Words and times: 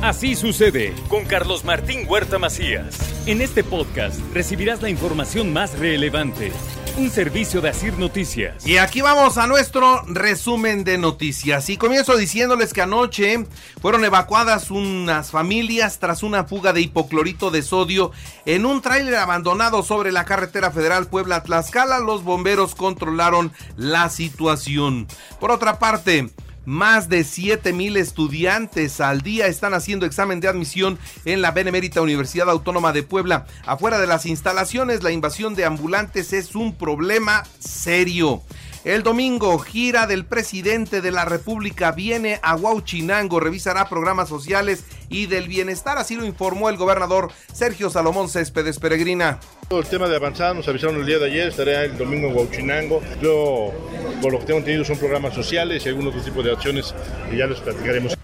Así 0.00 0.36
sucede 0.36 0.94
con 1.08 1.24
Carlos 1.24 1.64
Martín 1.64 2.06
Huerta 2.08 2.38
Macías. 2.38 2.96
En 3.26 3.42
este 3.42 3.64
podcast 3.64 4.20
recibirás 4.32 4.80
la 4.80 4.90
información 4.90 5.52
más 5.52 5.76
relevante. 5.76 6.52
Un 6.96 7.10
servicio 7.10 7.60
de 7.60 7.70
Asir 7.70 7.98
Noticias. 7.98 8.64
Y 8.64 8.78
aquí 8.78 9.00
vamos 9.00 9.38
a 9.38 9.48
nuestro 9.48 10.02
resumen 10.06 10.84
de 10.84 10.98
noticias. 10.98 11.68
Y 11.68 11.76
comienzo 11.76 12.16
diciéndoles 12.16 12.72
que 12.72 12.80
anoche 12.80 13.44
fueron 13.82 14.04
evacuadas 14.04 14.70
unas 14.70 15.32
familias 15.32 15.98
tras 15.98 16.22
una 16.22 16.44
fuga 16.44 16.72
de 16.72 16.80
hipoclorito 16.80 17.50
de 17.50 17.62
sodio 17.62 18.12
en 18.46 18.66
un 18.66 18.80
tráiler 18.82 19.16
abandonado 19.16 19.82
sobre 19.82 20.12
la 20.12 20.24
carretera 20.24 20.70
federal 20.70 21.08
Puebla-Tlaxcala. 21.08 21.98
Los 21.98 22.22
bomberos 22.22 22.76
controlaron 22.76 23.52
la 23.76 24.10
situación. 24.10 25.08
Por 25.40 25.50
otra 25.50 25.80
parte, 25.80 26.30
más 26.68 27.08
de 27.08 27.24
7 27.24 27.72
mil 27.72 27.96
estudiantes 27.96 29.00
al 29.00 29.22
día 29.22 29.46
están 29.46 29.72
haciendo 29.72 30.04
examen 30.04 30.38
de 30.38 30.48
admisión 30.48 30.98
en 31.24 31.40
la 31.40 31.50
Benemérita 31.50 32.02
Universidad 32.02 32.50
Autónoma 32.50 32.92
de 32.92 33.02
Puebla. 33.02 33.46
Afuera 33.64 33.98
de 33.98 34.06
las 34.06 34.26
instalaciones, 34.26 35.02
la 35.02 35.10
invasión 35.10 35.54
de 35.54 35.64
ambulantes 35.64 36.34
es 36.34 36.54
un 36.54 36.74
problema 36.74 37.44
serio. 37.58 38.42
El 38.88 39.02
domingo, 39.02 39.58
gira 39.58 40.06
del 40.06 40.24
presidente 40.24 41.02
de 41.02 41.12
la 41.12 41.26
República 41.26 41.92
viene 41.92 42.40
a 42.42 42.56
Huauchinango, 42.56 43.38
revisará 43.38 43.86
programas 43.86 44.30
sociales 44.30 44.82
y 45.10 45.26
del 45.26 45.46
bienestar, 45.46 45.98
así 45.98 46.16
lo 46.16 46.24
informó 46.24 46.70
el 46.70 46.78
gobernador 46.78 47.30
Sergio 47.52 47.90
Salomón 47.90 48.30
Céspedes 48.30 48.78
Peregrina. 48.78 49.40
El 49.68 49.84
tema 49.84 50.08
de 50.08 50.16
avanzada 50.16 50.54
nos 50.54 50.68
avisaron 50.68 50.96
el 50.96 51.04
día 51.04 51.18
de 51.18 51.26
ayer, 51.26 51.48
estaré 51.48 51.84
el 51.84 51.98
domingo 51.98 52.28
en 52.28 52.36
Huauchinango. 52.36 53.02
Yo, 53.20 53.74
por 54.22 54.32
lo 54.32 54.38
que 54.38 54.46
tengo 54.46 54.60
entendido, 54.60 54.86
son 54.86 54.96
programas 54.96 55.34
sociales 55.34 55.84
y 55.84 55.90
algunos 55.90 56.12
otros 56.12 56.24
tipos 56.24 56.42
de 56.42 56.52
acciones 56.52 56.94
y 57.30 57.36
ya 57.36 57.44
los 57.44 57.60
platicaremos. 57.60 58.16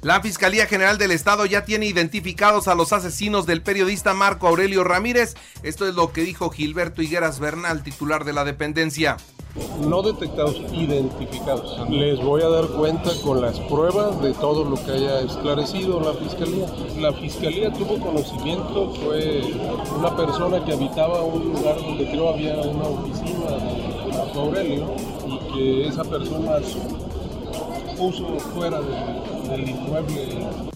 La 0.00 0.22
Fiscalía 0.22 0.66
General 0.66 0.96
del 0.96 1.10
Estado 1.10 1.44
ya 1.44 1.66
tiene 1.66 1.84
identificados 1.84 2.66
a 2.66 2.74
los 2.74 2.94
asesinos 2.94 3.44
del 3.44 3.60
periodista 3.60 4.14
Marco 4.14 4.48
Aurelio 4.48 4.84
Ramírez. 4.84 5.34
Esto 5.62 5.86
es 5.86 5.94
lo 5.94 6.14
que 6.14 6.22
dijo 6.22 6.48
Gilberto 6.48 7.02
Higueras 7.02 7.40
Bernal, 7.40 7.82
titular 7.82 8.24
de 8.24 8.32
la 8.32 8.44
dependencia 8.44 9.18
no 9.86 10.02
detectados, 10.02 10.56
identificados. 10.72 11.88
Les 11.90 12.22
voy 12.22 12.42
a 12.42 12.48
dar 12.48 12.66
cuenta 12.68 13.10
con 13.22 13.40
las 13.40 13.58
pruebas 13.60 14.20
de 14.22 14.32
todo 14.34 14.64
lo 14.64 14.76
que 14.76 14.92
haya 14.92 15.20
esclarecido 15.20 16.00
la 16.00 16.14
fiscalía. 16.14 16.66
La 16.98 17.12
fiscalía 17.12 17.72
tuvo 17.72 17.98
conocimiento, 17.98 18.92
fue 19.04 19.42
una 19.98 20.16
persona 20.16 20.64
que 20.64 20.72
habitaba 20.72 21.22
un 21.22 21.52
lugar 21.52 21.76
donde 21.76 22.08
creo 22.10 22.30
había 22.30 22.56
una 22.56 22.84
oficina 22.84 23.50
de 24.32 24.40
Aurelio 24.40 24.86
y 25.26 25.54
que 25.54 25.88
esa 25.88 26.04
persona 26.04 26.56
puso 27.96 28.38
fuera 28.54 28.80
del 28.80 29.68
inmueble 29.68 30.71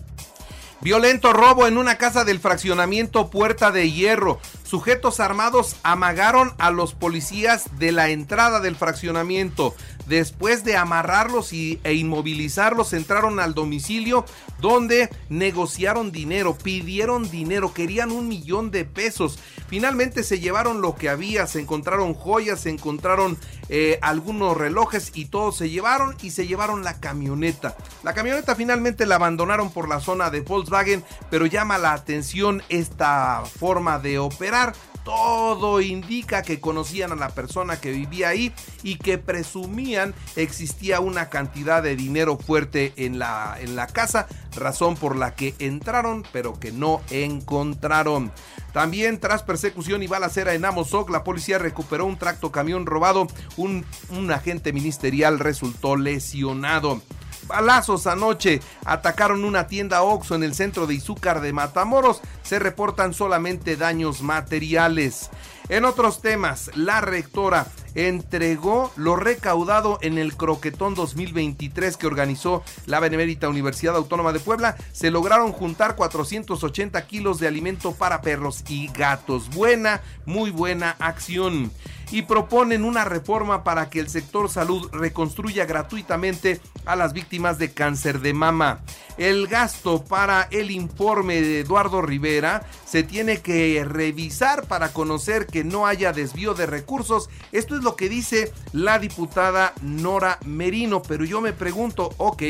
Violento 0.86 1.32
robo 1.32 1.66
en 1.66 1.78
una 1.78 1.98
casa 1.98 2.22
del 2.22 2.38
fraccionamiento 2.38 3.28
Puerta 3.28 3.72
de 3.72 3.90
Hierro. 3.90 4.38
Sujetos 4.62 5.18
armados 5.18 5.74
amagaron 5.82 6.54
a 6.58 6.70
los 6.70 6.94
policías 6.94 7.76
de 7.76 7.90
la 7.90 8.10
entrada 8.10 8.60
del 8.60 8.76
fraccionamiento. 8.76 9.74
Después 10.06 10.62
de 10.62 10.76
amarrarlos 10.76 11.52
y, 11.52 11.80
e 11.82 11.94
inmovilizarlos, 11.94 12.92
entraron 12.92 13.40
al 13.40 13.52
domicilio 13.52 14.24
donde 14.60 15.10
negociaron 15.28 16.12
dinero, 16.12 16.56
pidieron 16.56 17.28
dinero, 17.28 17.74
querían 17.74 18.12
un 18.12 18.28
millón 18.28 18.70
de 18.70 18.84
pesos. 18.84 19.40
Finalmente 19.66 20.22
se 20.22 20.38
llevaron 20.38 20.82
lo 20.82 20.94
que 20.94 21.08
había, 21.08 21.48
se 21.48 21.60
encontraron 21.60 22.14
joyas, 22.14 22.60
se 22.60 22.70
encontraron 22.70 23.36
eh, 23.68 23.98
algunos 24.02 24.56
relojes 24.56 25.12
y 25.14 25.26
todo 25.26 25.52
se 25.52 25.70
llevaron 25.70 26.16
y 26.22 26.30
se 26.30 26.46
llevaron 26.46 26.84
la 26.84 27.00
camioneta. 27.00 27.76
La 28.02 28.14
camioneta 28.14 28.54
finalmente 28.54 29.06
la 29.06 29.16
abandonaron 29.16 29.70
por 29.70 29.88
la 29.88 30.00
zona 30.00 30.30
de 30.30 30.40
Volkswagen, 30.40 31.04
pero 31.30 31.46
llama 31.46 31.78
la 31.78 31.92
atención 31.92 32.62
esta 32.68 33.42
forma 33.44 33.98
de 33.98 34.18
operar 34.18 34.74
todo 35.06 35.80
indica 35.80 36.42
que 36.42 36.58
conocían 36.58 37.12
a 37.12 37.14
la 37.14 37.28
persona 37.28 37.80
que 37.80 37.92
vivía 37.92 38.30
ahí 38.30 38.52
y 38.82 38.96
que 38.96 39.18
presumían 39.18 40.14
existía 40.34 40.98
una 40.98 41.28
cantidad 41.28 41.80
de 41.80 41.94
dinero 41.94 42.36
fuerte 42.36 42.92
en 42.96 43.20
la, 43.20 43.56
en 43.60 43.76
la 43.76 43.86
casa, 43.86 44.26
razón 44.56 44.96
por 44.96 45.14
la 45.14 45.36
que 45.36 45.54
entraron 45.60 46.24
pero 46.32 46.58
que 46.58 46.72
no 46.72 47.02
encontraron. 47.10 48.32
También 48.72 49.20
tras 49.20 49.44
persecución 49.44 50.02
y 50.02 50.08
balacera 50.08 50.54
en 50.54 50.64
Amozoc, 50.64 51.08
la 51.08 51.22
policía 51.22 51.58
recuperó 51.58 52.04
un 52.04 52.18
tracto 52.18 52.50
camión 52.50 52.84
robado, 52.84 53.28
un, 53.56 53.84
agente 54.32 54.72
ministerial 54.72 55.38
resultó 55.38 55.96
lesionado. 55.96 57.02
Balazos 57.46 58.08
anoche 58.08 58.60
atacaron 58.84 59.44
una 59.44 59.68
tienda 59.68 60.02
Oxxo 60.02 60.34
en 60.34 60.42
el 60.42 60.54
centro 60.54 60.86
de 60.86 60.94
Izúcar 60.94 61.40
de 61.40 61.52
Matamoros. 61.52 62.20
Se 62.42 62.58
reportan 62.58 63.14
solamente 63.14 63.76
daños 63.76 64.20
materiales. 64.20 65.30
En 65.68 65.84
otros 65.84 66.22
temas, 66.22 66.70
la 66.74 67.00
rectora 67.00 67.66
entregó 67.94 68.92
lo 68.96 69.16
recaudado 69.16 69.98
en 70.02 70.18
el 70.18 70.36
Croquetón 70.36 70.94
2023 70.94 71.96
que 71.96 72.06
organizó 72.06 72.62
la 72.86 73.00
Benemérita 73.00 73.48
Universidad 73.48 73.96
Autónoma 73.96 74.32
de 74.32 74.40
Puebla. 74.40 74.76
Se 74.92 75.10
lograron 75.10 75.52
juntar 75.52 75.96
480 75.96 77.06
kilos 77.06 77.38
de 77.38 77.48
alimento 77.48 77.92
para 77.92 78.20
perros 78.20 78.64
y 78.68 78.88
gatos. 78.88 79.50
Buena, 79.50 80.02
muy 80.24 80.50
buena 80.50 80.96
acción 80.98 81.70
y 82.10 82.22
proponen 82.22 82.84
una 82.84 83.04
reforma 83.04 83.64
para 83.64 83.90
que 83.90 84.00
el 84.00 84.08
sector 84.08 84.48
salud 84.48 84.88
reconstruya 84.92 85.64
gratuitamente 85.64 86.60
a 86.84 86.96
las 86.96 87.12
víctimas 87.12 87.58
de 87.58 87.72
cáncer 87.72 88.20
de 88.20 88.32
mama. 88.32 88.80
El 89.18 89.46
gasto 89.46 90.04
para 90.04 90.42
el 90.50 90.70
informe 90.70 91.40
de 91.40 91.60
Eduardo 91.60 92.02
Rivera 92.02 92.66
se 92.86 93.02
tiene 93.02 93.40
que 93.40 93.82
revisar 93.84 94.66
para 94.68 94.92
conocer 94.92 95.46
que 95.46 95.64
no 95.64 95.86
haya 95.86 96.12
desvío 96.12 96.54
de 96.54 96.66
recursos. 96.66 97.30
Esto 97.50 97.76
es 97.76 97.82
lo 97.82 97.96
que 97.96 98.08
dice 98.08 98.52
la 98.72 98.98
diputada 98.98 99.72
Nora 99.82 100.38
Merino, 100.44 101.02
pero 101.02 101.24
yo 101.24 101.40
me 101.40 101.52
pregunto, 101.52 102.10
ok, 102.18 102.42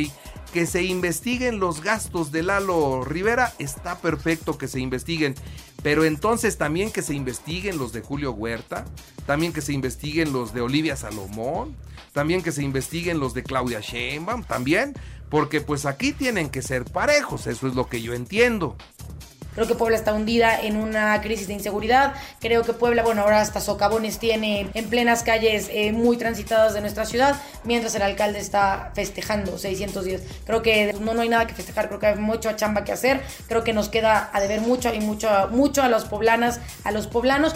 que 0.53 0.67
se 0.67 0.83
investiguen 0.83 1.59
los 1.61 1.83
gastos 1.83 2.33
de 2.33 2.43
Lalo 2.43 3.05
Rivera, 3.05 3.53
está 3.59 3.99
perfecto 3.99 4.57
que 4.59 4.69
se 4.69 4.81
investiguen, 4.81 5.35
pero 5.87 6.05
entonces 6.05 6.59
también 6.59 6.91
que 6.91 7.01
se 7.01 7.15
investiguen 7.15 7.79
los 7.79 7.93
de 7.93 8.01
Julio 8.01 8.33
Huerta, 8.33 8.85
también 9.25 9.53
que 9.53 9.61
se 9.61 9.73
investiguen 9.73 10.33
los 10.33 10.53
de 10.53 10.61
Olivia 10.61 10.97
Salomón, 10.97 11.77
también 12.13 12.43
que 12.43 12.51
se 12.51 12.65
investiguen 12.65 13.21
los 13.21 13.35
de 13.35 13.45
Claudia 13.45 13.79
Sheinbaum, 13.79 14.43
también, 14.43 14.95
porque 15.31 15.61
pues 15.61 15.87
aquí 15.87 16.11
tienen 16.11 16.51
que 16.51 16.61
ser 16.61 16.87
parejos, 16.87 17.47
eso 17.47 17.69
es 17.69 17.77
lo 17.77 17.89
que 17.89 18.03
yo 18.03 18.15
entiendo. 18.15 18.75
Creo 19.57 19.67
que 19.67 19.75
Puebla 19.75 19.97
está 19.97 20.13
hundida 20.13 20.61
en 20.61 20.77
una 20.77 21.19
crisis 21.23 21.49
de 21.49 21.55
inseguridad. 21.55 22.15
Creo 22.41 22.63
que 22.63 22.75
Puebla, 22.75 23.03
bueno, 23.03 23.23
ahora 23.23 23.41
hasta 23.41 23.63
socavones 23.63 24.19
tiene 24.19 24.71
en 24.75 24.91
plenas 24.91 25.23
calles 25.23 25.71
eh, 25.73 25.93
muy 25.93 26.19
transitadas 26.19 26.75
de 26.75 26.83
nuestra 26.83 27.07
ciudad, 27.07 27.41
mientras 27.65 27.95
el 27.95 28.03
alcalde 28.03 28.39
está 28.39 28.93
festejando 28.95 29.57
610. 29.57 30.23
Creo 30.45 30.61
que 30.61 30.93
no, 31.01 31.15
no 31.15 31.23
hay 31.23 31.31
nada 31.31 31.47
que 31.47 31.55
festejar, 31.55 31.89
creo 31.89 31.99
que 31.99 32.07
hay 32.07 32.17
mucha 32.17 32.55
chamba 32.55 32.85
que 32.85 32.93
hacer. 32.93 33.23
Creo 33.49 33.65
que 33.65 33.73
nos 33.73 33.89
queda 33.89 34.29
a 34.35 34.41
deber 34.41 34.61
mucho 34.61 34.93
y 34.93 35.01
mucho, 35.01 35.49
mucho 35.51 35.83
a 35.83 35.89
los 35.89 36.05
poblanas, 36.05 36.61
a 36.85 36.93
los 36.93 37.07
poblanos. 37.07 37.55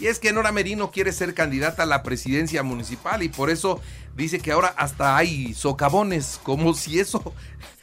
Y 0.00 0.08
es 0.08 0.18
que 0.18 0.32
Nora 0.32 0.52
Merino 0.52 0.90
quiere 0.90 1.12
ser 1.12 1.32
candidata 1.32 1.84
a 1.84 1.86
la 1.86 2.02
presidencia 2.02 2.62
municipal 2.62 3.22
y 3.22 3.30
por 3.30 3.48
eso 3.48 3.80
dice 4.14 4.40
que 4.40 4.52
ahora 4.52 4.68
hasta 4.76 5.16
hay 5.16 5.54
socavones, 5.54 6.38
como 6.42 6.74
si 6.74 7.00
eso 7.00 7.32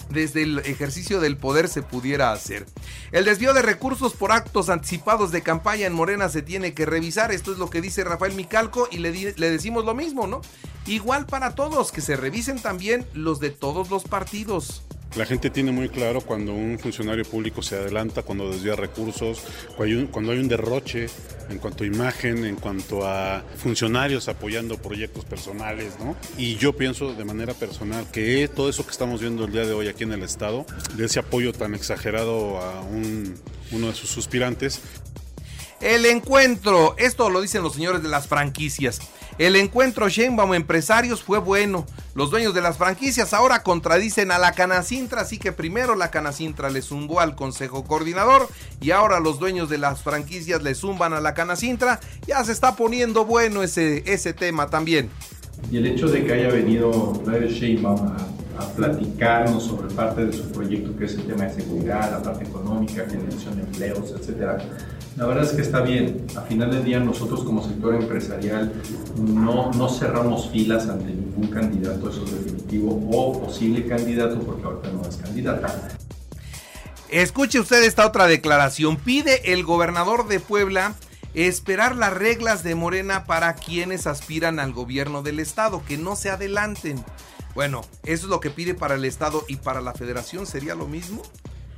desde 0.10 0.44
el 0.44 0.60
ejercicio 0.60 1.20
del 1.20 1.38
poder 1.38 1.68
se 1.68 1.82
pudiera 1.82 2.32
hacer. 2.32 2.66
El 3.12 3.26
desvío 3.26 3.54
de 3.54 3.62
recursos 3.62 4.14
por 4.14 4.32
actos 4.32 4.70
anticipados 4.70 5.32
de 5.32 5.42
campaña 5.42 5.88
en 5.88 5.94
Morena 5.94 6.30
se 6.30 6.42
tiene 6.42 6.74
que 6.74 6.86
revisar, 6.86 7.32
esto 7.32 7.52
es 7.52 7.58
lo 7.58 7.70
que 7.70 7.82
dice 7.82 8.04
Rafael 8.04 8.34
Micalco 8.34 8.88
y 8.92 9.00
le, 9.00 9.34
le 9.36 9.50
decimos 9.50 9.86
lo 9.86 9.94
mismo, 9.94 10.28
¿no? 10.28 10.42
Igual 10.86 11.26
para 11.26 11.56
todos, 11.56 11.92
que 11.92 12.02
se 12.02 12.16
revisen 12.16 12.62
también 12.62 13.06
los 13.14 13.40
de 13.40 13.50
todos 13.50 13.90
los 13.90 14.04
partidos. 14.04 14.84
La 15.16 15.26
gente 15.26 15.50
tiene 15.50 15.72
muy 15.72 15.88
claro 15.88 16.20
cuando 16.20 16.54
un 16.54 16.78
funcionario 16.78 17.24
público 17.24 17.62
se 17.62 17.76
adelanta, 17.78 18.24
cuando 18.24 18.52
desvía 18.52 18.76
recursos, 18.76 19.42
cuando 19.78 20.32
hay 20.34 20.40
un, 20.40 20.48
derroche 20.50 21.08
en 21.50 21.58
cuanto 21.58 21.86
a 21.86 21.88
imagen, 21.88 22.44
en 22.44 22.58
cuanto 22.58 23.08
a 23.08 23.42
funcionarios 23.56 24.28
apoyando 24.28 24.78
proyectos 24.78 25.24
personales, 25.24 25.94
¿no? 26.00 26.18
Y 26.38 26.58
yo 26.58 26.76
pienso 26.76 27.14
de 27.14 27.24
manera 27.24 27.54
personal 27.54 28.06
que 28.12 28.50
todo 28.54 28.68
eso 28.68 28.86
que 28.86 28.92
estamos 28.92 29.22
viendo 29.22 29.46
el 29.46 29.54
día 29.54 29.66
de 29.66 29.72
hoy 29.72 29.88
aquí 29.88 30.04
en 30.04 30.12
el 30.12 30.22
Estado, 30.22 30.66
de 30.98 31.06
ese 31.06 31.20
apoyo 31.20 31.54
tan 31.54 31.76
exagerado 31.76 32.58
a 32.58 32.82
uno 32.82 33.88
de 33.88 33.94
sus 33.94 34.10
suspirantes, 34.10 34.82
el 35.80 36.06
encuentro, 36.06 36.96
esto 36.98 37.30
lo 37.30 37.42
dicen 37.42 37.62
los 37.62 37.74
señores 37.74 38.02
de 38.02 38.10
las 38.10 38.28
franquicias. 38.28 39.00
El 39.38 39.56
encuentro 39.56 40.08
Sheinbaum 40.10 40.54
empresarios 40.54 41.22
fue 41.22 41.40
bueno. 41.40 41.86
Los 42.16 42.32
dueños 42.32 42.54
de 42.54 42.62
las 42.62 42.78
franquicias 42.78 43.34
ahora 43.34 43.62
contradicen 43.62 44.32
a 44.32 44.40
la 44.40 44.54
Canacintra, 44.54 45.20
así 45.20 45.38
que 45.38 45.52
primero 45.52 45.96
la 45.96 46.12
Canacintra 46.12 46.70
le 46.70 46.82
zumbó 46.82 47.20
al 47.20 47.36
Consejo 47.36 47.84
Coordinador 47.84 48.48
y 48.80 48.92
ahora 48.92 49.20
los 49.20 49.38
dueños 49.38 49.70
de 49.70 49.80
las 49.80 50.02
franquicias 50.02 50.64
le 50.64 50.76
zumban 50.76 51.12
a 51.12 51.20
la 51.20 51.34
Canacintra. 51.34 52.00
Ya 52.26 52.42
se 52.46 52.54
está 52.54 52.78
poniendo 52.78 53.26
bueno 53.26 53.64
ese, 53.64 54.02
ese 54.06 54.32
tema 54.32 54.70
también. 54.70 55.10
Y 55.70 55.76
el 55.76 55.88
hecho 55.88 56.08
de 56.08 56.24
que 56.24 56.32
haya 56.32 56.48
venido 56.48 57.22
Claudio 57.26 57.50
Sheinbaum 57.50 58.08
a 58.08 58.18
a 58.58 58.68
platicarnos 58.68 59.64
sobre 59.64 59.94
parte 59.94 60.26
de 60.26 60.34
su 60.34 60.44
proyecto 60.52 60.96
que 60.98 61.06
es 61.06 61.16
el 61.16 61.24
tema 61.24 61.46
de 61.46 61.54
seguridad, 61.54 62.12
la 62.12 62.22
parte 62.22 62.46
económica, 62.46 63.06
generación 63.10 63.58
de 63.58 63.64
empleos, 63.64 64.14
etcétera. 64.18 64.58
La 65.18 65.26
verdad 65.26 65.46
es 65.46 65.52
que 65.52 65.62
está 65.62 65.82
bien. 65.82 66.26
A 66.36 66.42
final 66.42 66.72
del 66.72 66.84
día 66.84 67.00
nosotros 67.00 67.44
como 67.44 67.64
sector 67.64 67.96
empresarial 67.96 68.72
no, 69.18 69.72
no 69.72 69.90
cerramos 69.90 70.50
filas 70.50 70.88
ante 70.88 71.12
ningún 71.36 71.54
candidato, 71.54 72.10
eso 72.10 72.24
es 72.26 72.32
definitivo, 72.32 73.10
o 73.12 73.46
posible 73.46 73.86
candidato 73.88 74.40
porque 74.40 74.64
ahorita 74.64 74.90
no 74.92 75.08
es 75.08 75.16
candidata. 75.18 75.90
Escuche 77.10 77.60
usted 77.60 77.84
esta 77.84 78.06
otra 78.06 78.28
declaración. 78.28 78.98
Pide 78.98 79.54
el 79.54 79.64
gobernador 79.64 80.28
de 80.28 80.40
Puebla 80.40 80.96
esperar 81.34 81.96
las 81.96 82.14
reglas 82.14 82.64
de 82.64 82.76
Morena 82.76 83.26
para 83.26 83.54
quienes 83.56 84.08
aspiran 84.08 84.60
al 84.60 84.74
gobierno 84.74 85.22
del 85.22 85.40
estado, 85.40 85.84
que 85.86 85.98
no 85.98 86.16
se 86.16 86.30
adelanten. 86.30 87.04
Bueno, 87.54 87.82
eso 88.04 88.26
es 88.26 88.30
lo 88.30 88.40
que 88.40 88.50
pide 88.50 88.74
para 88.74 88.96
el 88.96 89.06
estado 89.06 89.46
y 89.48 89.58
para 89.58 89.82
la 89.82 89.94
federación, 89.94 90.46
¿sería 90.46 90.76
lo 90.76 90.88
mismo? 90.88 91.22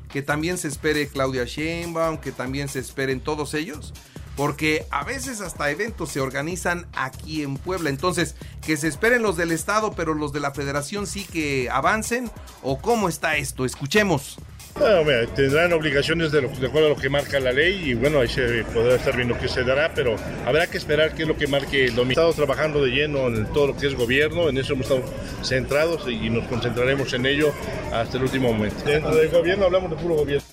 Que 0.10 0.22
también 0.22 0.58
se 0.58 0.68
espere 0.68 1.08
Claudia 1.08 1.44
Sheinbaum, 1.44 2.18
que 2.18 2.32
también 2.32 2.70
se 2.70 2.80
esperen 2.80 3.20
todos 3.20 3.54
ellos, 3.54 3.94
porque 4.38 4.86
a 4.92 5.04
veces 5.04 5.42
hasta 5.42 5.70
eventos 5.72 6.12
se 6.12 6.22
organizan 6.22 6.86
aquí 6.94 7.42
en 7.42 7.58
Puebla, 7.58 7.90
entonces 7.90 8.36
que 8.66 8.78
se 8.78 8.88
esperen 8.88 9.24
los 9.24 9.36
del 9.36 9.52
estado, 9.52 9.94
pero 9.94 10.14
los 10.14 10.32
de 10.32 10.40
la 10.40 10.52
federación 10.52 11.08
sí 11.08 11.26
que 11.26 11.70
avancen, 11.70 12.32
o 12.62 12.80
cómo 12.80 13.10
está 13.10 13.36
esto, 13.36 13.66
escuchemos. 13.66 14.38
Bueno, 14.80 15.28
tendrán 15.36 15.74
obligaciones 15.74 16.32
de, 16.32 16.46
acuerdo 16.46 16.86
a 16.86 16.90
lo 16.90 16.96
que 16.96 17.10
marca 17.10 17.40
la 17.40 17.52
ley 17.52 17.90
y 17.90 17.94
bueno, 17.96 18.20
ahí 18.20 18.28
se 18.28 18.64
podrá 18.66 18.96
estar 18.96 19.16
viendo 19.16 19.36
qué 19.40 19.48
se 19.48 19.64
dará, 19.64 19.92
pero 19.96 20.16
habrá 20.46 20.68
que 20.68 20.78
esperar 20.78 21.16
qué 21.16 21.24
es 21.24 21.28
lo 21.28 21.36
que 21.36 21.48
marque 21.48 21.86
el 21.86 21.96
domingo. 21.96 22.12
Estamos 22.12 22.36
trabajando 22.36 22.84
de 22.84 22.92
lleno 22.92 23.28
en 23.28 23.48
todo 23.54 23.68
lo 23.68 23.78
que 23.78 23.88
es 23.88 23.96
gobierno, 23.96 24.50
en 24.50 24.58
eso 24.60 24.74
hemos 24.74 24.86
estado 24.86 25.04
centrados 25.44 26.08
y 26.08 26.30
nos 26.30 26.48
concentraremos 26.48 27.12
en 27.14 27.26
ello 27.26 27.52
hasta 27.92 28.18
el 28.18 28.24
último 28.24 28.54
momento. 28.54 28.84
Dentro 28.86 29.16
del 29.16 29.30
gobierno 29.30 29.66
hablamos 29.66 29.90
de 29.90 29.96
puro 29.96 30.14
gobierno. 30.14 30.47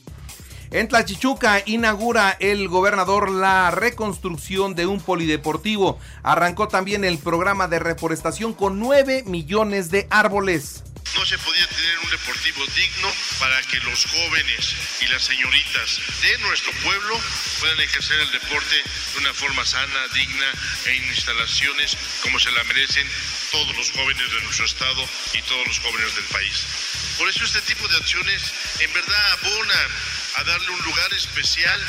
En 0.74 0.88
Tlachichuca 0.88 1.62
inaugura 1.66 2.36
el 2.40 2.66
gobernador 2.66 3.30
la 3.30 3.70
reconstrucción 3.70 4.74
de 4.74 4.86
un 4.86 5.00
polideportivo. 5.00 6.00
Arrancó 6.24 6.66
también 6.66 7.04
el 7.04 7.18
programa 7.18 7.68
de 7.68 7.78
reforestación 7.78 8.52
con 8.54 8.80
9 8.80 9.22
millones 9.24 9.92
de 9.92 10.08
árboles 10.10 10.82
no 11.16 11.24
se 11.24 11.38
podía 11.38 11.66
tener 11.68 11.98
un 12.00 12.10
deportivo 12.10 12.66
digno 12.74 13.08
para 13.38 13.60
que 13.62 13.78
los 13.80 14.04
jóvenes 14.06 14.74
y 15.00 15.06
las 15.06 15.22
señoritas 15.22 16.00
de 16.22 16.38
nuestro 16.38 16.72
pueblo 16.82 17.20
puedan 17.60 17.80
ejercer 17.80 18.18
el 18.18 18.30
deporte 18.32 18.74
de 19.12 19.20
una 19.20 19.32
forma 19.32 19.64
sana, 19.64 20.08
digna 20.12 20.46
e 20.86 20.96
en 20.96 21.04
instalaciones 21.04 21.96
como 22.22 22.38
se 22.38 22.50
la 22.50 22.64
merecen 22.64 23.06
todos 23.52 23.76
los 23.76 23.92
jóvenes 23.92 24.32
de 24.32 24.40
nuestro 24.42 24.64
estado 24.64 25.08
y 25.34 25.42
todos 25.42 25.66
los 25.68 25.78
jóvenes 25.78 26.14
del 26.16 26.24
país. 26.24 26.66
Por 27.18 27.28
eso 27.28 27.44
este 27.44 27.60
tipo 27.62 27.86
de 27.86 27.96
acciones 27.96 28.52
en 28.80 28.92
verdad 28.92 29.32
abonan 29.32 29.90
a 30.36 30.44
darle 30.44 30.70
un 30.70 30.84
lugar 30.84 31.12
especial 31.16 31.80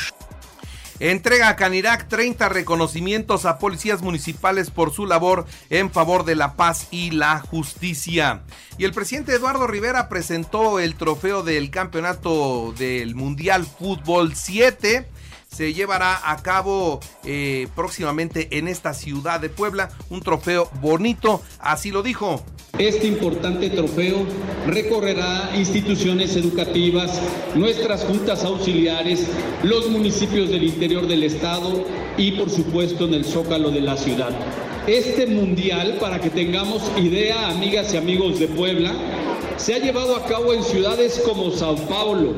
Entrega 0.98 1.50
a 1.50 1.56
Canirac 1.56 2.08
30 2.08 2.48
reconocimientos 2.48 3.44
a 3.44 3.58
policías 3.58 4.00
municipales 4.00 4.70
por 4.70 4.94
su 4.94 5.04
labor 5.04 5.46
en 5.68 5.90
favor 5.90 6.24
de 6.24 6.36
la 6.36 6.54
paz 6.54 6.88
y 6.90 7.10
la 7.10 7.40
justicia. 7.40 8.40
Y 8.78 8.84
el 8.84 8.92
presidente 8.92 9.34
Eduardo 9.34 9.66
Rivera 9.66 10.08
presentó 10.08 10.80
el 10.80 10.94
trofeo 10.94 11.42
del 11.42 11.70
campeonato 11.70 12.72
del 12.78 13.14
Mundial 13.14 13.66
Fútbol 13.66 14.34
7 14.34 15.06
se 15.48 15.72
llevará 15.72 16.30
a 16.30 16.42
cabo 16.42 17.00
eh, 17.24 17.68
próximamente 17.74 18.58
en 18.58 18.68
esta 18.68 18.92
ciudad 18.92 19.40
de 19.40 19.48
Puebla. 19.48 19.88
Un 20.10 20.20
trofeo 20.20 20.68
bonito, 20.82 21.42
así 21.60 21.90
lo 21.90 22.02
dijo. 22.02 22.44
Este 22.78 23.06
importante 23.06 23.70
trofeo 23.70 24.26
recorrerá 24.66 25.50
instituciones 25.56 26.36
educativas, 26.36 27.22
nuestras 27.54 28.04
juntas 28.04 28.44
auxiliares, 28.44 29.26
los 29.62 29.88
municipios 29.88 30.50
del 30.50 30.64
interior 30.64 31.06
del 31.06 31.22
estado 31.22 31.86
y 32.18 32.32
por 32.32 32.50
supuesto 32.50 33.06
en 33.06 33.14
el 33.14 33.24
zócalo 33.24 33.70
de 33.70 33.80
la 33.80 33.96
ciudad. 33.96 34.30
Este 34.86 35.26
mundial, 35.26 35.96
para 35.98 36.20
que 36.20 36.28
tengamos 36.28 36.82
idea, 36.98 37.48
amigas 37.48 37.94
y 37.94 37.96
amigos 37.96 38.38
de 38.38 38.46
Puebla, 38.46 38.92
se 39.56 39.74
ha 39.74 39.78
llevado 39.78 40.14
a 40.14 40.26
cabo 40.26 40.52
en 40.52 40.62
ciudades 40.62 41.22
como 41.24 41.52
Sao 41.52 41.76
Paulo, 41.76 42.34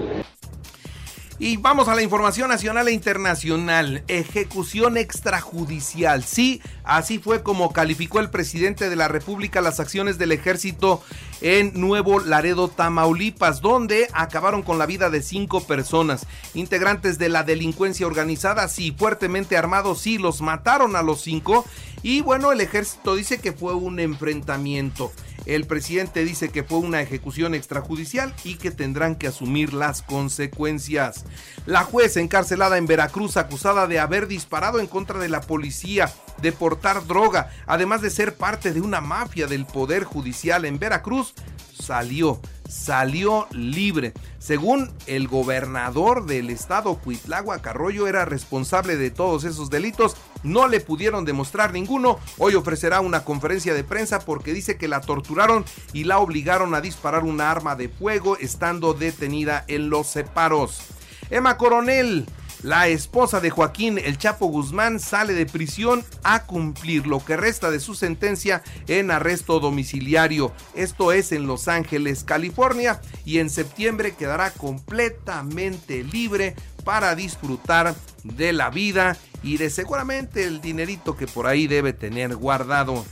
y 1.41 1.57
vamos 1.57 1.87
a 1.87 1.95
la 1.95 2.03
información 2.03 2.49
nacional 2.49 2.89
e 2.89 2.93
internacional. 2.93 4.03
Ejecución 4.09 4.97
extrajudicial. 4.97 6.25
Sí, 6.25 6.61
así 6.83 7.19
fue 7.19 7.43
como 7.45 7.73
calificó 7.73 8.19
el 8.19 8.31
presidente 8.31 8.91
de 8.91 8.97
la 8.97 9.07
República 9.07 9.61
las 9.61 9.79
acciones 9.79 10.19
del 10.19 10.33
ejército 10.33 11.01
en 11.41 11.73
Nuevo 11.81 12.19
Laredo, 12.19 12.69
Tamaulipas, 12.69 13.61
donde 13.61 14.09
acabaron 14.15 14.63
con 14.63 14.79
la 14.79 14.87
vida 14.87 15.11
de 15.11 15.23
cinco 15.23 15.65
personas. 15.65 16.27
Integrantes 16.55 17.19
de 17.19 17.29
la 17.29 17.45
delincuencia 17.45 18.07
organizada, 18.07 18.67
sí, 18.67 18.93
fuertemente 18.97 19.57
armados, 19.57 20.01
sí, 20.01 20.19
los 20.19 20.41
mataron 20.41 20.97
a 20.97 21.03
los 21.03 21.21
cinco. 21.21 21.65
Y 22.03 22.21
bueno, 22.21 22.51
el 22.51 22.61
ejército 22.61 23.15
dice 23.15 23.39
que 23.39 23.53
fue 23.53 23.75
un 23.75 24.01
enfrentamiento. 24.01 25.13
El 25.49 25.67
presidente 25.67 26.27
dice 26.27 26.51
que 26.51 26.63
fue 26.63 26.77
una 26.77 27.01
ejecución 27.01 27.55
extrajudicial 27.55 28.35
y 28.45 28.57
que 28.57 28.71
tendrán 28.71 29.17
que 29.17 29.29
asumir 29.29 29.73
las 29.73 30.03
consecuencias. 30.03 31.25
La 31.65 31.85
jueza 31.85 32.21
encarcelada 32.21 32.77
en 32.77 32.87
Veracruz 32.87 33.39
acusada 33.39 33.87
de 33.87 33.99
haber 33.99 34.29
disparado 34.29 34.79
en 34.79 34.87
contra 34.87 35.19
de 35.19 35.31
la 35.31 35.41
policía, 35.41 36.13
de 36.43 36.53
portar 36.53 37.07
droga, 37.07 37.51
además 37.67 38.03
de 38.03 38.11
ser 38.11 38.35
parte 38.35 38.75
de 38.75 38.83
una 38.83 39.01
mafia 39.01 39.47
del 39.47 39.65
Poder 39.65 40.05
Judicial 40.05 40.67
en 40.67 40.79
Veracruz, 40.79 41.33
salió 41.73 42.43
salió 42.69 43.49
libre. 43.51 44.13
Según 44.39 44.93
el 45.07 45.27
gobernador 45.27 46.27
del 46.27 46.51
estado, 46.51 46.97
Cuitlagua 46.97 47.61
Carroyo 47.61 48.07
era 48.07 48.25
responsable 48.25 48.97
de 48.97 49.11
todos 49.11 49.45
esos 49.45 49.71
delitos. 49.71 50.17
No 50.43 50.69
le 50.69 50.81
pudieron 50.81 51.25
demostrar 51.25 51.73
ninguno. 51.73 52.19
Hoy 52.37 52.55
ofrecerá 52.55 53.01
una 53.01 53.25
conferencia 53.25 53.75
de 53.75 53.85
prensa 53.85 54.21
porque 54.21 54.53
dice 54.53 54.77
que 54.77 54.89
la 54.89 55.01
torturaron 55.01 55.65
y 55.93 56.05
la 56.05 56.19
obligaron 56.19 56.75
a 56.75 56.81
disparar 56.81 57.25
una 57.25 57.51
arma 57.51 57.75
de 57.75 57.89
fuego 57.89 58.37
estando 58.37 58.95
detenida 58.95 59.65
en 59.67 59.91
los 59.91 60.07
separos. 60.07 60.83
Emma 61.31 61.57
Coronel 61.59 62.27
la 62.63 62.89
esposa 62.89 63.41
de 63.41 63.51
Joaquín 63.51 63.99
El 63.99 64.19
Chapo 64.19 64.47
Guzmán 64.47 64.99
sale 64.99 65.33
de 65.33 65.47
prisión 65.47 66.05
a 66.23 66.45
cumplir 66.45 67.07
lo 67.07 67.25
que 67.25 67.37
resta 67.37 67.71
de 67.71 67.81
su 67.81 67.95
sentencia 67.95 68.63
en 68.89 69.11
arresto 69.11 69.61
domiciliario. 69.61 70.53
Esto 70.75 71.13
es 71.13 71.33
en 71.33 71.47
Los 71.47 71.69
Ángeles, 71.69 72.25
California, 72.25 73.01
y 73.25 73.39
en 73.39 73.51
septiembre 73.51 74.15
quedará 74.15 74.51
completamente 74.51 76.03
libre 76.03 76.57
para 76.85 77.15
disfrutar 77.15 77.95
de 78.25 78.53
la 78.53 78.71
vida 78.71 79.17
y 79.43 79.57
de 79.59 79.71
seguramente 79.71 80.45
el 80.45 80.61
dinerito 80.61 81.17
que 81.17 81.27
por 81.27 81.47
ahí 81.47 81.67
debe 81.67 81.93
tener 81.93 82.35
guardado. 82.35 83.05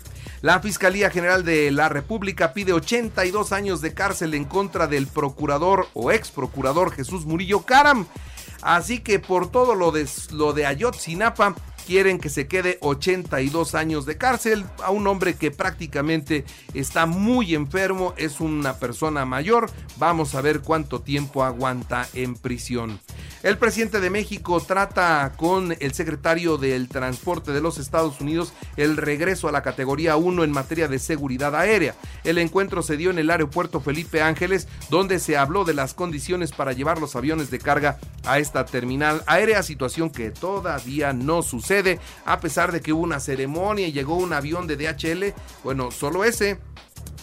La 0.43 0.61
Fiscalía 0.61 1.11
General 1.11 1.45
de 1.45 1.71
la 1.71 1.89
República 1.89 2.53
pide 2.53 2.73
82 2.73 3.53
años 3.53 3.81
de 3.81 3.95
cárcel 3.95 4.35
en 4.35 4.45
contra 4.45 4.87
del 4.87 5.07
procurador 5.07 5.89
o 5.95 6.13
ex 6.13 6.31
procurador 6.31 6.93
Jesús 6.93 7.25
Murillo 7.25 7.63
Caram. 7.63 8.07
Así 8.67 8.99
que 8.99 9.21
por 9.21 9.49
todo 9.49 9.77
lo 9.77 9.93
de, 9.93 10.09
lo 10.33 10.53
de 10.53 10.67
Ayotzinapa, 10.67 11.55
quieren 11.87 12.19
que 12.19 12.29
se 12.29 12.49
quede 12.49 12.79
82 12.81 13.77
años 13.77 14.07
de 14.07 14.19
cárcel 14.19 14.67
a 14.83 14.91
un 14.91 15.07
hombre 15.07 15.37
que 15.37 15.53
prácticamente 15.53 16.45
está 16.75 17.07
muy 17.07 17.55
enfermo, 17.55 18.13
es 18.17 18.41
una 18.41 18.75
persona 18.81 19.25
mayor. 19.25 19.71
Vamos 19.99 20.35
a 20.35 20.41
ver 20.41 20.63
cuánto 20.63 21.01
tiempo 21.01 21.45
aguanta 21.45 22.09
en 22.13 22.35
prisión. 22.35 22.99
El 23.43 23.59
presidente 23.59 24.01
de 24.01 24.11
México 24.11 24.61
trata 24.61 25.33
con 25.37 25.77
el 25.79 25.93
secretario 25.93 26.57
del 26.57 26.89
Transporte 26.89 27.53
de 27.53 27.61
los 27.61 27.79
Estados 27.79 28.21
Unidos 28.21 28.53
el 28.77 28.97
regreso 28.97 29.47
a 29.47 29.53
la 29.53 29.63
categoría 29.63 30.17
1 30.17 30.43
en 30.43 30.51
materia 30.51 30.89
de 30.89 30.99
seguridad 30.99 31.55
aérea. 31.55 31.95
El 32.25 32.39
encuentro 32.39 32.83
se 32.83 32.97
dio 32.97 33.11
en 33.11 33.19
el 33.19 33.31
aeropuerto 33.31 33.81
Felipe 33.81 34.23
Ángeles, 34.23 34.69
donde 34.89 35.19
se 35.19 35.37
habló 35.37 35.65
de 35.65 35.75
las 35.75 35.95
condiciones 35.95 36.53
para 36.53 36.73
llevar 36.73 36.99
los 36.99 37.15
aviones 37.15 37.51
de 37.51 37.59
carga 37.59 37.99
a 38.25 38.39
esta 38.39 38.65
terminal 38.65 39.23
aérea, 39.27 39.63
situación 39.63 40.11
que 40.11 40.31
todavía 40.31 41.13
no 41.13 41.43
sucede, 41.43 42.01
a 42.25 42.41
pesar 42.41 42.73
de 42.73 42.81
que 42.81 42.93
hubo 42.93 43.03
una 43.03 43.21
ceremonia 43.21 43.87
y 43.87 43.93
llegó 43.93 44.17
un 44.17 44.33
avión 44.33 44.67
de 44.67 44.77
DHL, 44.77 45.35
bueno, 45.63 45.91
solo 45.91 46.25
ese 46.25 46.59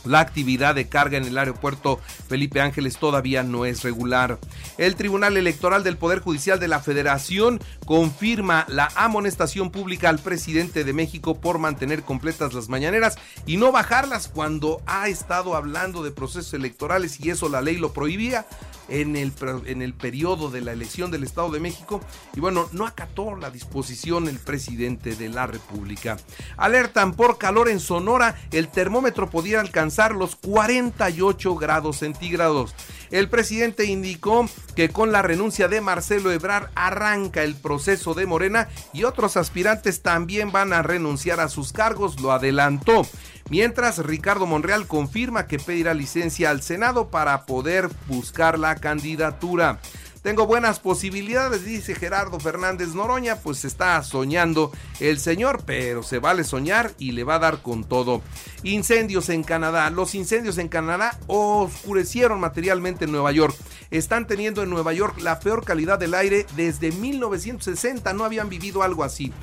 la 0.06 0.20
actividad 0.20 0.76
de 0.76 0.88
carga 0.88 1.18
en 1.18 1.26
el 1.26 1.38
aeropuerto 1.38 2.00
Felipe 2.28 2.62
Ángeles 2.62 2.98
todavía 2.98 3.44
no 3.44 3.66
es 3.66 3.84
regular. 3.84 4.40
El 4.78 4.96
Tribunal 4.96 5.38
Electoral 5.38 5.84
del 5.84 5.98
Poder 5.98 6.20
Judicial 6.20 6.60
de 6.60 6.68
la 6.68 6.80
Federación 6.80 7.60
confirma 7.86 8.66
la 8.68 8.92
amonestación 8.96 9.72
pública 9.72 10.10
al 10.10 10.20
presidente 10.20 10.84
de 10.84 10.94
México 10.94 11.40
por 11.40 11.60
mantener 11.60 12.04
completas 12.04 12.54
las 12.54 12.70
mañaneras 12.70 13.16
y 13.46 13.58
no 13.58 13.72
bajarlas 13.72 14.28
cuando 14.28 14.82
ha 14.86 15.08
estado 15.08 15.56
hablando 15.56 16.04
de 16.04 16.12
procesos 16.12 16.54
electorales 16.54 17.20
y 17.20 17.30
eso 17.30 17.50
la 17.50 17.62
ley 17.62 17.78
lo 17.78 17.94
prohibía 17.94 18.46
en 18.90 19.16
el, 19.16 19.32
en 19.66 19.82
el 19.82 19.94
periodo 19.94 20.52
de 20.52 20.62
la 20.62 20.74
elección 20.74 21.10
del 21.10 21.24
Estado 21.24 21.50
de 21.52 21.60
México 21.60 22.02
y 22.36 22.42
bueno, 22.42 22.68
no 22.74 22.86
acató 22.86 23.36
la 23.36 23.50
disposición 23.50 24.28
el 24.28 24.40
presidente 24.40 25.16
de 25.16 25.30
la 25.30 25.48
República. 25.48 26.18
Alertan 26.58 27.14
por 27.14 27.38
calor 27.38 27.70
en 27.70 27.80
Sonora, 27.80 28.36
el 28.52 28.68
termómetro 28.68 29.30
podía 29.30 29.62
alcanzar 29.62 29.93
los 30.14 30.36
48 30.36 31.56
grados 31.56 31.98
centígrados. 31.98 32.76
El 33.12 33.30
presidente 33.30 33.86
indicó 33.86 34.50
que 34.76 34.90
con 34.90 35.12
la 35.12 35.22
renuncia 35.22 35.68
de 35.68 35.82
Marcelo 35.82 36.32
Ebrard 36.32 36.70
arranca 36.74 37.44
el 37.44 37.56
proceso 37.56 38.14
de 38.14 38.26
Morena 38.26 38.70
y 38.92 39.04
otros 39.04 39.38
aspirantes 39.38 40.02
también 40.02 40.52
van 40.52 40.74
a 40.74 40.82
renunciar 40.82 41.40
a 41.40 41.48
sus 41.48 41.74
cargos, 41.74 42.20
lo 42.20 42.32
adelantó. 42.32 43.06
Mientras 43.50 44.00
Ricardo 44.00 44.46
Monreal 44.46 44.88
confirma 44.88 45.48
que 45.48 45.60
pedirá 45.60 45.94
licencia 45.94 46.50
al 46.50 46.62
Senado 46.62 47.10
para 47.10 47.46
poder 47.46 47.90
buscar 48.08 48.58
la 48.58 48.76
candidatura. 48.76 49.80
Tengo 50.24 50.48
buenas 50.48 50.80
posibilidades, 50.80 51.66
dice 51.66 51.96
Gerardo 51.96 52.40
Fernández 52.40 52.96
Noroña, 52.96 53.36
pues 53.36 53.66
está 53.66 54.02
soñando 54.04 54.72
el 55.02 55.20
señor, 55.20 55.64
pero 55.66 56.02
se 56.02 56.20
vale 56.20 56.46
soñar 56.46 56.94
y 56.98 57.12
le 57.12 57.26
va 57.26 57.36
a 57.36 57.40
dar 57.40 57.62
con 57.62 57.84
todo. 57.84 58.22
Incendios 58.64 59.28
en 59.28 59.44
Canadá. 59.44 59.90
Los 59.90 60.16
incendios 60.16 60.58
en 60.60 60.70
Canadá 60.70 61.20
oscurecieron 61.28 62.40
materialmente 62.40 63.04
en 63.04 63.12
Nueva 63.12 63.34
York. 63.34 63.54
Están 63.92 64.26
teniendo 64.26 64.64
en 64.64 64.70
Nueva 64.70 64.94
York 64.94 65.20
la 65.20 65.42
peor 65.42 65.66
calidad 65.66 66.00
del 66.00 66.14
aire 66.14 66.46
desde 66.56 66.94
1960. 66.94 68.14
No 68.14 68.24
habían 68.24 68.48
vivido 68.48 68.82
algo 68.82 69.04
así. 69.04 69.34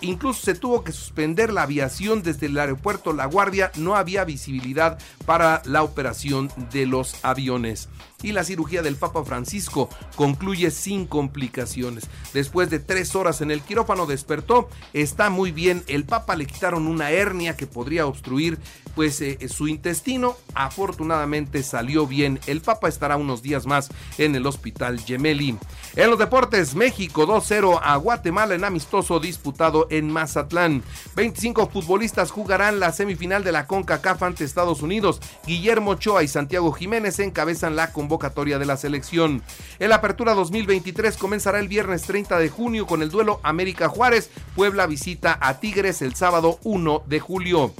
Incluso 0.00 0.40
se 0.42 0.54
tuvo 0.54 0.84
que 0.84 0.92
suspender 0.92 1.52
la 1.52 1.62
aviación 1.62 2.22
desde 2.22 2.46
el 2.46 2.58
aeropuerto 2.58 3.12
La 3.12 3.26
Guardia. 3.26 3.72
No 3.76 3.96
había 3.96 4.24
visibilidad 4.24 4.98
para 5.26 5.62
la 5.64 5.82
operación 5.82 6.50
de 6.72 6.86
los 6.86 7.16
aviones 7.24 7.88
y 8.24 8.32
la 8.32 8.42
cirugía 8.42 8.82
del 8.82 8.96
Papa 8.96 9.22
Francisco 9.24 9.90
concluye 10.16 10.70
sin 10.70 11.06
complicaciones. 11.06 12.08
Después 12.32 12.70
de 12.70 12.78
tres 12.78 13.14
horas 13.14 13.42
en 13.42 13.50
el 13.50 13.60
quirófano 13.60 14.06
despertó, 14.06 14.68
está 14.94 15.28
muy 15.28 15.52
bien. 15.52 15.84
El 15.88 16.04
Papa 16.04 16.34
le 16.34 16.46
quitaron 16.46 16.86
una 16.86 17.10
hernia 17.10 17.54
que 17.54 17.66
podría 17.66 18.06
obstruir 18.06 18.58
pues 18.94 19.20
eh, 19.20 19.38
su 19.48 19.68
intestino. 19.68 20.36
Afortunadamente 20.54 21.62
salió 21.62 22.06
bien. 22.06 22.40
El 22.46 22.60
Papa 22.60 22.88
estará 22.88 23.16
unos 23.16 23.42
días 23.42 23.66
más 23.66 23.90
en 24.18 24.34
el 24.34 24.46
hospital 24.46 25.00
Gemelli. 25.00 25.58
En 25.96 26.10
los 26.10 26.18
deportes, 26.18 26.74
México 26.74 27.26
2-0 27.26 27.80
a 27.82 27.96
Guatemala 27.96 28.54
en 28.54 28.64
amistoso 28.64 29.20
disputado 29.20 29.86
en 29.90 30.10
Mazatlán. 30.10 30.82
25 31.16 31.68
futbolistas 31.68 32.30
jugarán 32.30 32.80
la 32.80 32.92
semifinal 32.92 33.44
de 33.44 33.52
la 33.52 33.66
CONCACAF 33.66 34.22
ante 34.22 34.44
Estados 34.44 34.82
Unidos. 34.82 35.20
Guillermo 35.46 35.92
Ochoa 35.92 36.22
y 36.22 36.28
Santiago 36.28 36.72
Jiménez 36.72 37.18
encabezan 37.18 37.76
la 37.76 37.92
convocatoria 37.92 38.58
de 38.58 38.66
la 38.66 38.76
selección. 38.76 39.42
El 39.78 39.92
Apertura 39.92 40.34
2023 40.34 41.16
comenzará 41.16 41.58
el 41.58 41.68
viernes 41.68 42.02
30 42.02 42.38
de 42.38 42.48
junio 42.48 42.86
con 42.86 43.02
el 43.02 43.10
duelo 43.10 43.40
América 43.42 43.88
Juárez. 43.88 44.30
Puebla 44.54 44.86
visita 44.86 45.38
a 45.40 45.60
Tigres 45.60 46.02
el 46.02 46.14
sábado 46.14 46.58
1 46.64 47.04
de 47.06 47.20
julio. 47.20 47.72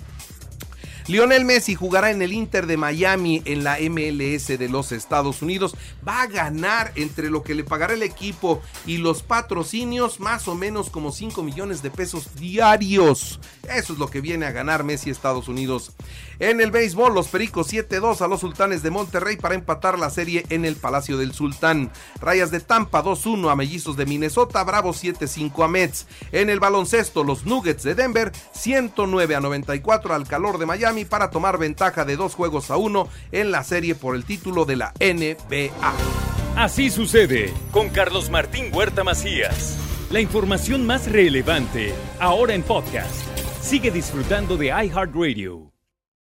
Lionel 1.06 1.44
Messi 1.44 1.74
jugará 1.74 2.10
en 2.10 2.22
el 2.22 2.32
Inter 2.32 2.66
de 2.66 2.78
Miami 2.78 3.42
en 3.44 3.62
la 3.62 3.76
MLS 3.78 4.46
de 4.46 4.68
los 4.70 4.90
Estados 4.90 5.42
Unidos. 5.42 5.76
Va 6.06 6.22
a 6.22 6.26
ganar 6.26 6.92
entre 6.94 7.28
lo 7.28 7.42
que 7.42 7.54
le 7.54 7.62
pagará 7.62 7.92
el 7.92 8.02
equipo 8.02 8.62
y 8.86 8.96
los 8.96 9.22
patrocinios 9.22 10.18
más 10.18 10.48
o 10.48 10.54
menos 10.54 10.88
como 10.88 11.12
5 11.12 11.42
millones 11.42 11.82
de 11.82 11.90
pesos 11.90 12.36
diarios. 12.36 13.38
Eso 13.64 13.92
es 13.92 13.98
lo 13.98 14.08
que 14.08 14.22
viene 14.22 14.46
a 14.46 14.52
ganar 14.52 14.82
Messi 14.82 15.10
Estados 15.10 15.46
Unidos. 15.48 15.92
En 16.38 16.60
el 16.60 16.70
béisbol, 16.70 17.14
los 17.14 17.28
Pericos 17.28 17.72
7-2 17.72 18.22
a 18.22 18.26
los 18.26 18.40
Sultanes 18.40 18.82
de 18.82 18.90
Monterrey 18.90 19.36
para 19.36 19.54
empatar 19.54 19.98
la 19.98 20.10
serie 20.10 20.46
en 20.48 20.64
el 20.64 20.76
Palacio 20.76 21.18
del 21.18 21.32
Sultán. 21.32 21.92
Rayas 22.20 22.50
de 22.50 22.60
Tampa 22.60 23.04
2-1 23.04 23.52
a 23.52 23.56
Mellizos 23.56 23.96
de 23.96 24.06
Minnesota, 24.06 24.64
Bravos 24.64 25.04
7-5 25.04 25.64
a 25.64 25.68
Mets. 25.68 26.06
En 26.32 26.50
el 26.50 26.60
baloncesto, 26.60 27.24
los 27.24 27.44
Nuggets 27.44 27.82
de 27.82 27.94
Denver 27.94 28.32
109 28.52 29.34
a 29.34 29.40
94 29.40 30.14
al 30.14 30.26
calor 30.26 30.58
de 30.58 30.66
Para 31.04 31.30
tomar 31.30 31.58
ventaja 31.58 32.04
de 32.04 32.16
dos 32.16 32.36
juegos 32.36 32.70
a 32.70 32.76
uno 32.76 33.08
en 33.32 33.50
la 33.50 33.64
serie 33.64 33.96
por 33.96 34.14
el 34.14 34.24
título 34.24 34.64
de 34.64 34.76
la 34.76 34.92
NBA. 35.00 35.72
Así 36.56 36.90
sucede 36.90 37.52
con 37.72 37.88
Carlos 37.88 38.30
Martín 38.30 38.70
Huerta 38.72 39.02
Macías. 39.02 39.76
La 40.10 40.20
información 40.20 40.86
más 40.86 41.10
relevante 41.10 41.92
ahora 42.20 42.54
en 42.54 42.62
podcast. 42.62 43.26
Sigue 43.60 43.90
disfrutando 43.90 44.56
de 44.56 44.66
iHeartRadio. 44.66 45.73